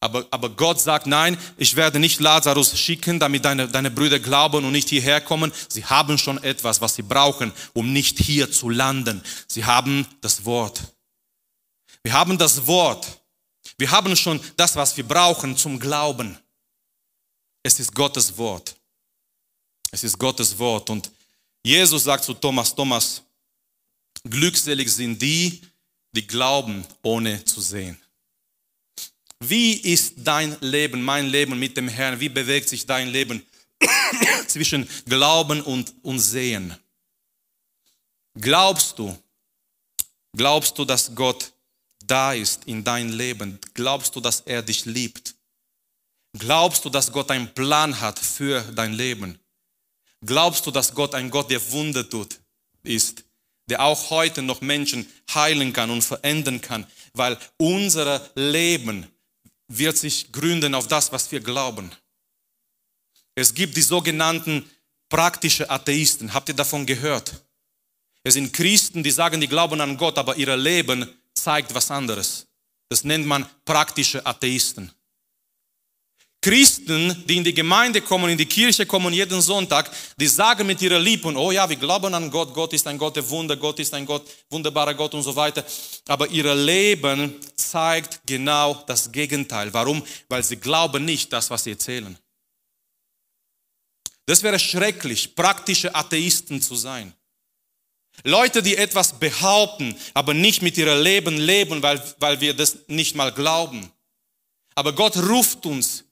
[0.00, 4.64] Aber, aber Gott sagt, nein, ich werde nicht Lazarus schicken, damit deine, deine Brüder glauben
[4.64, 5.52] und nicht hierher kommen.
[5.68, 9.22] Sie haben schon etwas, was sie brauchen, um nicht hier zu landen.
[9.48, 10.80] Sie haben das Wort.
[12.02, 13.20] Wir haben das Wort.
[13.78, 16.38] Wir haben schon das, was wir brauchen zum Glauben.
[17.66, 18.76] Es ist Gottes Wort.
[19.90, 20.88] Es ist Gottes Wort.
[20.88, 21.10] Und
[21.64, 23.20] Jesus sagt zu Thomas, Thomas,
[24.22, 25.60] Glückselig sind die,
[26.12, 28.00] die glauben, ohne zu sehen.
[29.40, 32.20] Wie ist dein Leben, mein Leben mit dem Herrn?
[32.20, 33.44] Wie bewegt sich dein Leben
[34.46, 36.72] zwischen Glauben und, und Sehen?
[38.40, 39.18] Glaubst du,
[40.36, 41.52] glaubst du, dass Gott
[42.04, 43.58] da ist in dein Leben?
[43.74, 45.35] Glaubst du, dass er dich liebt?
[46.38, 49.38] Glaubst du, dass Gott einen Plan hat für dein Leben?
[50.24, 52.40] Glaubst du, dass Gott ein Gott, der Wunder tut,
[52.82, 53.26] ist?
[53.68, 59.06] der auch heute noch Menschen heilen kann und verändern kann, weil unser Leben
[59.68, 61.90] wird sich gründen auf das, was wir glauben.
[63.34, 64.68] Es gibt die sogenannten
[65.08, 66.32] praktische Atheisten.
[66.32, 67.44] Habt ihr davon gehört?
[68.22, 72.46] Es sind Christen, die sagen, die glauben an Gott, aber ihr Leben zeigt was anderes.
[72.88, 74.92] Das nennt man praktische Atheisten.
[76.42, 80.80] Christen, die in die Gemeinde kommen, in die Kirche kommen jeden Sonntag, die sagen mit
[80.80, 83.80] ihrer Lippen, oh ja, wir glauben an Gott, Gott ist ein Gott der Wunder, Gott
[83.80, 85.64] ist ein Gott, wunderbarer Gott und so weiter.
[86.06, 89.72] Aber ihr Leben zeigt genau das Gegenteil.
[89.74, 90.04] Warum?
[90.28, 92.16] Weil sie glauben nicht das, was sie erzählen.
[94.26, 97.12] Das wäre schrecklich, praktische Atheisten zu sein.
[98.24, 103.14] Leute, die etwas behaupten, aber nicht mit ihrem Leben leben, weil, weil wir das nicht
[103.14, 103.90] mal glauben.
[104.74, 106.05] Aber Gott ruft uns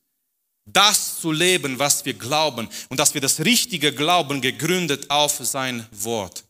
[0.66, 5.86] das zu leben, was wir glauben und dass wir das richtige Glauben gegründet auf sein
[5.90, 6.44] Wort.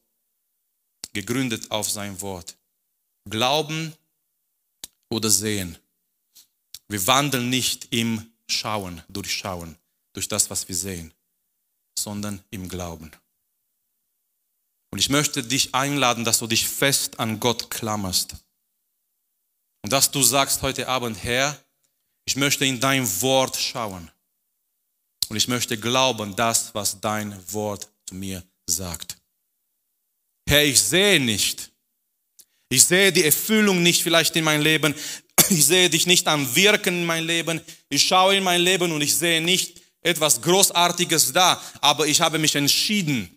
[1.12, 2.56] Gegründet auf sein Wort.
[3.28, 3.94] Glauben
[5.10, 5.78] oder sehen.
[6.88, 9.76] Wir wandeln nicht im Schauen, durchschauen,
[10.12, 11.12] durch das, was wir sehen,
[11.98, 13.10] sondern im Glauben.
[14.90, 18.36] Und ich möchte dich einladen, dass du dich fest an Gott klammerst.
[19.82, 21.63] Und dass du sagst heute Abend, Herr,
[22.24, 24.10] ich möchte in dein Wort schauen.
[25.28, 29.16] Und ich möchte glauben, das, was dein Wort zu mir sagt.
[30.48, 31.70] Herr, ich sehe nicht.
[32.68, 34.94] Ich sehe die Erfüllung nicht vielleicht in meinem Leben.
[35.50, 37.60] Ich sehe dich nicht am Wirken in meinem Leben.
[37.90, 41.60] Ich schaue in mein Leben und ich sehe nicht etwas Großartiges da.
[41.82, 43.28] Aber ich habe mich entschieden,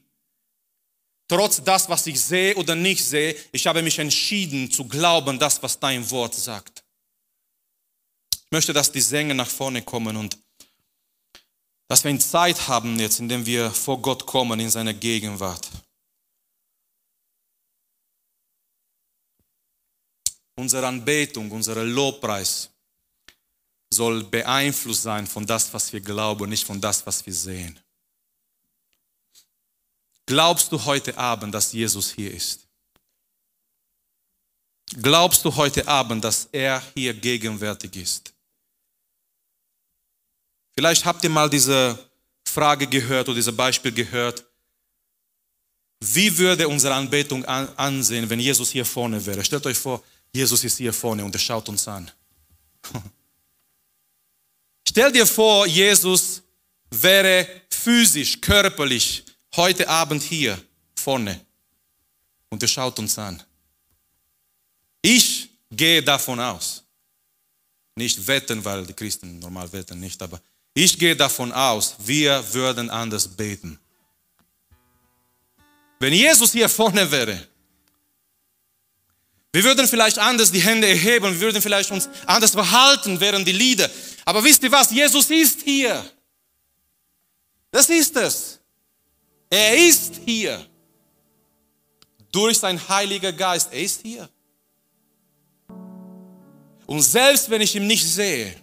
[1.27, 5.61] trotz das, was ich sehe oder nicht sehe, ich habe mich entschieden zu glauben, das,
[5.61, 6.76] was dein Wort sagt.
[8.47, 10.37] Ich möchte, dass die Sänger nach vorne kommen und
[11.89, 15.69] dass wir Zeit haben jetzt, in der wir vor Gott kommen, in seiner Gegenwart.
[20.55, 22.69] Unsere Anbetung, unser Lobpreis
[23.93, 27.77] soll beeinflusst sein von das, was wir glauben, nicht von das, was wir sehen.
[30.25, 32.65] Glaubst du heute Abend, dass Jesus hier ist?
[35.01, 38.36] Glaubst du heute Abend, dass er hier gegenwärtig ist?
[40.77, 41.97] Vielleicht habt ihr mal diese
[42.45, 44.45] Frage gehört oder dieses Beispiel gehört.
[45.99, 49.43] Wie würde unsere Anbetung ansehen, wenn Jesus hier vorne wäre?
[49.43, 52.11] Stellt euch vor, Jesus ist hier vorne und er schaut uns an.
[54.87, 56.43] Stell dir vor, Jesus
[56.91, 60.61] wäre physisch, körperlich heute Abend hier
[60.95, 61.43] vorne
[62.49, 63.41] und er schaut uns an.
[65.01, 66.83] Ich gehe davon aus,
[67.95, 70.39] nicht wetten, weil die Christen normal wetten nicht, aber
[70.77, 73.79] ich gehe davon aus, wir würden anders beten.
[75.99, 77.47] Wenn Jesus hier vorne wäre,
[79.51, 83.53] wir würden vielleicht anders die Hände erheben, wir würden vielleicht uns anders verhalten während die
[83.53, 83.89] Lieder.
[84.23, 84.91] Aber wisst ihr was?
[84.91, 86.07] Jesus ist hier.
[87.71, 88.59] Das ist es.
[89.49, 90.63] Er ist hier.
[92.31, 93.73] Durch sein Heiliger Geist.
[93.73, 94.29] Er ist hier.
[96.85, 98.55] Und selbst wenn ich ihn nicht sehe,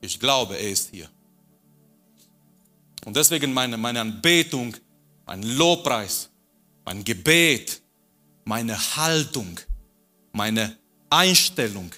[0.00, 1.08] ich glaube, er ist hier.
[3.04, 4.76] Und deswegen meine, meine Anbetung,
[5.26, 6.28] mein Lobpreis,
[6.84, 7.80] mein Gebet,
[8.44, 9.58] meine Haltung,
[10.32, 10.76] meine
[11.10, 11.90] Einstellung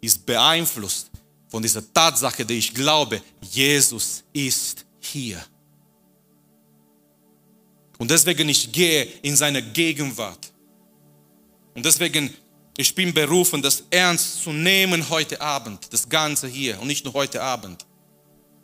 [0.00, 1.10] ist beeinflusst
[1.48, 5.44] von dieser Tatsache, die ich glaube, Jesus ist hier.
[7.98, 10.52] Und deswegen ich gehe in seine Gegenwart.
[11.74, 12.34] Und deswegen
[12.76, 17.14] ich bin berufen, das ernst zu nehmen heute Abend, das Ganze hier und nicht nur
[17.14, 17.84] heute Abend,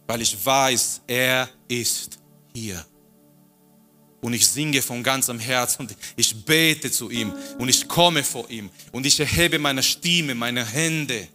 [0.07, 2.19] weil ich weiß, er ist
[2.55, 2.85] hier.
[4.21, 8.49] Und ich singe von ganzem Herzen und ich bete zu ihm und ich komme vor
[8.51, 11.29] ihm und ich erhebe meine Stimme, meine Hände.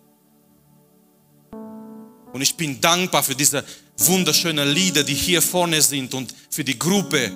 [2.34, 3.64] Und ich bin dankbar für diese
[3.98, 7.32] wunderschönen Lieder, die hier vorne sind und für die Gruppe,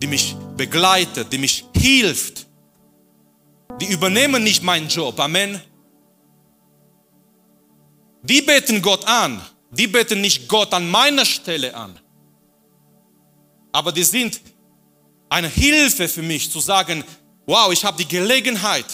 [0.00, 2.46] die mich begleitet, die mich hilft
[3.80, 5.18] die übernehmen nicht meinen Job.
[5.18, 5.60] Amen.
[8.22, 9.40] Die beten Gott an.
[9.70, 11.98] Die beten nicht Gott an meiner Stelle an.
[13.72, 14.40] Aber die sind
[15.28, 17.02] eine Hilfe für mich zu sagen,
[17.46, 18.84] wow, ich habe die Gelegenheit,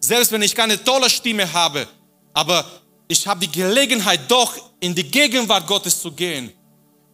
[0.00, 1.86] selbst wenn ich keine tolle Stimme habe,
[2.34, 2.64] aber
[3.06, 6.52] ich habe die Gelegenheit, doch in die Gegenwart Gottes zu gehen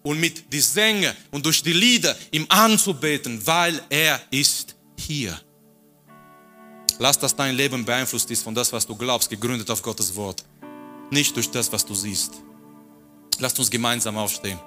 [0.02, 5.38] und mit die Sänger und durch die Lieder ihm anzubeten, weil er ist hier.
[6.98, 10.44] Lass, dass dein Leben beeinflusst ist von das, was du glaubst, gegründet auf Gottes Wort.
[11.10, 12.32] Nicht durch das, was du siehst.
[13.38, 14.58] Lass uns gemeinsam aufstehen.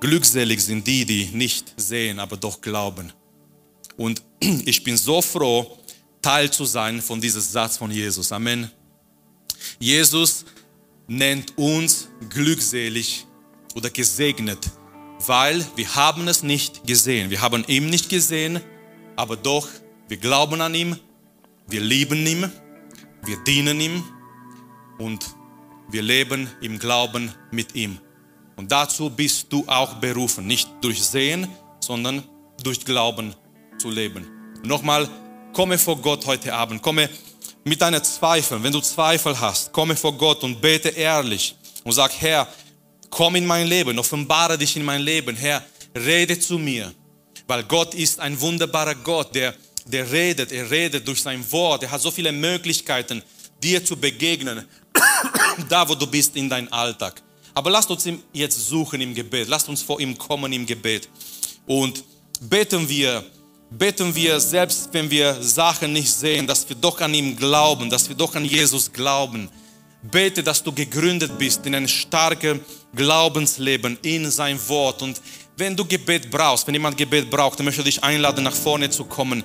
[0.00, 3.10] Glückselig sind die, die nicht sehen, aber doch glauben.
[3.96, 5.78] Und ich bin so froh,
[6.20, 8.30] Teil zu sein von diesem Satz von Jesus.
[8.32, 8.70] Amen.
[9.78, 10.44] Jesus
[11.06, 13.26] nennt uns glückselig
[13.74, 14.70] oder gesegnet,
[15.20, 17.30] weil wir haben es nicht gesehen.
[17.30, 18.60] Wir haben ihn nicht gesehen,
[19.16, 19.68] aber doch,
[20.08, 20.98] wir glauben an ihn
[21.66, 22.50] wir lieben ihn,
[23.24, 24.04] wir dienen ihm
[24.98, 25.24] und
[25.88, 27.98] wir leben im Glauben mit ihm.
[28.56, 31.48] Und dazu bist du auch berufen, nicht durch Sehen,
[31.80, 32.22] sondern
[32.62, 33.34] durch Glauben
[33.78, 34.26] zu leben.
[34.62, 35.08] Nochmal,
[35.52, 37.08] komme vor Gott heute Abend, komme
[37.64, 38.62] mit deinen Zweifeln.
[38.62, 42.46] Wenn du Zweifel hast, komme vor Gott und bete ehrlich und sag, Herr,
[43.10, 45.36] komm in mein Leben, offenbare dich in mein Leben.
[45.36, 45.62] Herr,
[45.96, 46.92] rede zu mir,
[47.46, 49.54] weil Gott ist ein wunderbarer Gott, der
[49.86, 53.22] der redet, er redet durch sein Wort, er hat so viele Möglichkeiten,
[53.62, 54.66] dir zu begegnen,
[55.68, 57.22] da wo du bist in deinem Alltag.
[57.54, 61.08] Aber lasst uns ihn jetzt suchen im Gebet, lasst uns vor ihm kommen im Gebet
[61.66, 62.02] und
[62.40, 63.24] beten wir,
[63.70, 68.08] beten wir, selbst wenn wir Sachen nicht sehen, dass wir doch an ihm glauben, dass
[68.08, 69.48] wir doch an Jesus glauben.
[70.02, 72.58] Bete, dass du gegründet bist in ein starkes
[72.94, 75.00] Glaubensleben in sein Wort.
[75.00, 75.20] Und
[75.56, 78.90] wenn du Gebet brauchst, wenn jemand Gebet braucht, dann möchte ich dich einladen, nach vorne
[78.90, 79.42] zu kommen.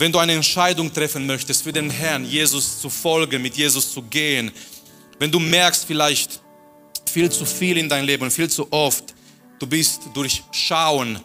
[0.00, 4.00] Wenn du eine Entscheidung treffen möchtest, für den Herrn Jesus zu folgen, mit Jesus zu
[4.00, 4.50] gehen,
[5.18, 6.40] wenn du merkst vielleicht
[7.04, 9.14] viel zu viel in dein Leben, viel zu oft,
[9.58, 11.20] du bist durch Schauen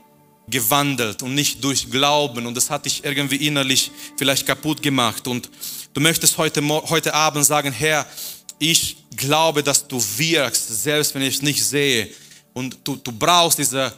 [0.50, 5.50] gewandelt und nicht durch Glauben und das hat dich irgendwie innerlich vielleicht kaputt gemacht und
[5.94, 8.06] du möchtest heute, heute Abend sagen, Herr,
[8.60, 12.10] ich glaube, dass du wirkst, selbst wenn ich es nicht sehe
[12.54, 13.94] und du, du brauchst diese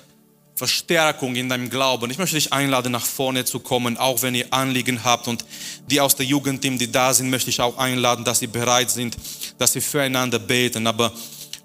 [0.58, 2.10] Verstärkung in deinem Glauben.
[2.10, 5.28] Ich möchte dich einladen, nach vorne zu kommen, auch wenn ihr Anliegen habt.
[5.28, 5.46] Und
[5.86, 9.16] die aus der Jugendteam, die da sind, möchte ich auch einladen, dass sie bereit sind,
[9.60, 10.88] dass sie füreinander beten.
[10.88, 11.14] Aber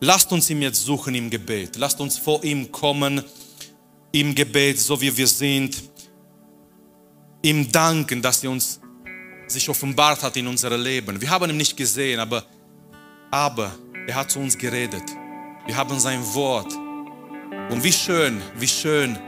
[0.00, 1.76] lasst uns ihm jetzt suchen im Gebet.
[1.76, 3.24] Lasst uns vor ihm kommen
[4.12, 5.82] im Gebet, so wie wir sind.
[7.40, 8.78] Ihm danken, dass er uns
[9.46, 11.18] sich offenbart hat in unserem Leben.
[11.18, 12.44] Wir haben ihn nicht gesehen, aber,
[13.30, 13.72] aber
[14.06, 15.04] er hat zu uns geredet.
[15.64, 16.74] Wir haben sein Wort
[17.70, 19.18] und wie schön, wie schön,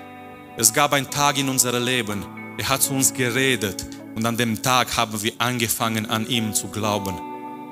[0.57, 2.25] es gab einen Tag in unserem Leben,
[2.59, 6.68] er hat zu uns geredet Und an dem Tag haben wir angefangen, an ihm zu
[6.68, 7.18] glauben.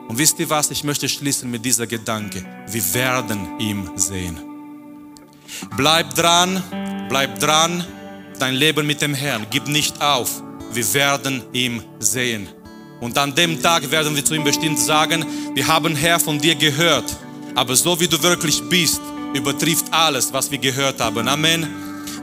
[0.08, 0.70] Und wisst ihr was?
[0.70, 2.44] Ich möchte schließen mit dieser Gedanke.
[2.66, 4.40] Wir werden ihn sehen.
[5.76, 6.62] Bleib dran,
[7.08, 7.84] bleib dran,
[8.38, 9.46] dein Leben mit dem Herrn.
[9.50, 10.42] Gib nicht auf.
[10.72, 12.48] Wir werden ihn sehen.
[13.00, 15.24] Und an dem Tag werden wir zu ihm bestimmt sagen,
[15.54, 17.16] wir haben Herr von dir gehört.
[17.54, 19.00] Aber so wie du wirklich bist,
[19.34, 21.26] übertrifft alles, was wir gehört haben.
[21.28, 21.66] Amen.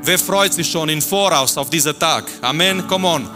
[0.04, 2.26] Wer freut sich schon im Voraus auf diesen Tag?
[2.42, 2.88] Amen.
[2.88, 3.30] Come on.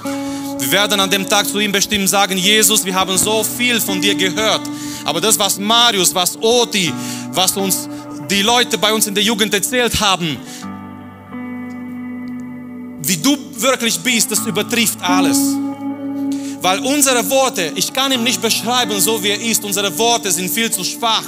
[0.59, 4.01] Wir werden an dem Tag zu ihm bestimmt sagen, Jesus, wir haben so viel von
[4.01, 4.61] dir gehört.
[5.03, 6.93] Aber das, was Marius, was Oti,
[7.32, 7.89] was uns
[8.30, 10.38] die Leute bei uns in der Jugend erzählt haben,
[13.01, 15.38] wie du wirklich bist, das übertrifft alles.
[16.61, 20.49] Weil unsere Worte, ich kann ihm nicht beschreiben, so wie er ist, unsere Worte sind
[20.49, 21.26] viel zu schwach.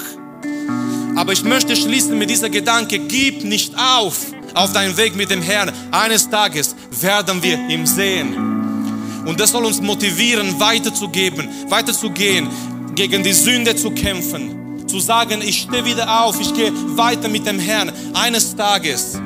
[1.26, 4.15] Aber ich möchte schließen mit dieser Gedanke, gib nicht auf
[4.53, 5.71] auf deinen Weg mit dem Herrn.
[5.89, 9.23] Eines Tages werden wir ihn sehen.
[9.26, 12.47] Und das soll uns motivieren, weiterzugeben, weiterzugehen,
[12.93, 17.47] gegen die Sünde zu kämpfen, zu sagen, ich stehe wieder auf, ich gehe weiter mit
[17.47, 17.91] dem Herrn.
[18.13, 19.19] Eines Tages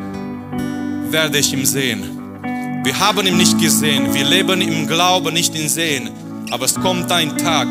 [1.09, 2.81] werde ich ihn sehen.
[2.85, 6.11] Wir haben ihn nicht gesehen, wir leben im Glauben, nicht im Sehen.
[6.49, 7.67] Aber es kommt ein Tag,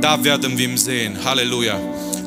[0.00, 1.22] da werden wir ihn sehen.
[1.22, 1.78] Halleluja.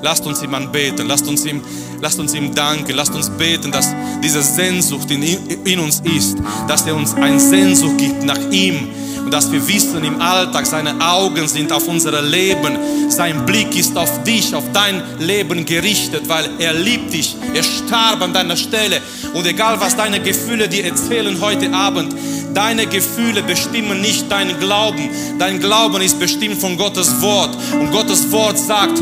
[0.02, 1.62] Lasst uns ihm anbeten, lasst uns ihm,
[2.02, 3.94] lasst uns ihm danken, lasst uns beten, dass
[4.24, 6.38] diese Sehnsucht in, in uns ist,
[6.68, 8.90] dass er uns eine Sehnsucht gibt nach ihm
[9.26, 13.98] und dass wir wissen im Alltag, seine Augen sind auf unser Leben, sein Blick ist
[13.98, 19.02] auf dich, auf dein Leben gerichtet, weil er liebt dich, er starb an deiner Stelle
[19.34, 22.16] und egal was deine Gefühle dir erzählen heute Abend,
[22.54, 25.10] Deine Gefühle bestimmen nicht deinen Glauben.
[25.38, 27.56] Dein Glauben ist bestimmt von Gottes Wort.
[27.74, 29.02] Und Gottes Wort sagt,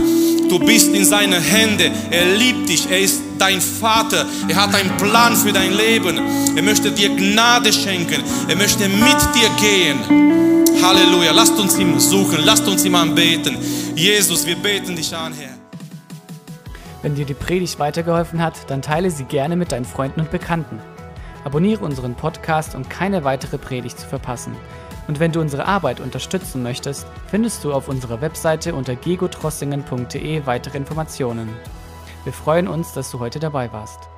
[0.49, 1.91] Du bist in seine Hände.
[2.09, 2.89] Er liebt dich.
[2.89, 4.25] Er ist dein Vater.
[4.47, 6.19] Er hat einen Plan für dein Leben.
[6.55, 8.23] Er möchte dir Gnade schenken.
[8.47, 9.99] Er möchte mit dir gehen.
[10.81, 11.31] Halleluja.
[11.31, 12.39] Lasst uns ihm suchen.
[12.45, 13.57] Lasst uns ihm anbeten.
[13.95, 15.55] Jesus, wir beten dich an, Herr.
[17.01, 20.79] Wenn dir die Predigt weitergeholfen hat, dann teile sie gerne mit deinen Freunden und Bekannten.
[21.43, 24.55] Abonniere unseren Podcast, um keine weitere Predigt zu verpassen.
[25.07, 30.77] Und wenn du unsere Arbeit unterstützen möchtest, findest du auf unserer Webseite unter gegotrossingen.de weitere
[30.77, 31.49] Informationen.
[32.23, 34.09] Wir freuen uns, dass du heute dabei warst.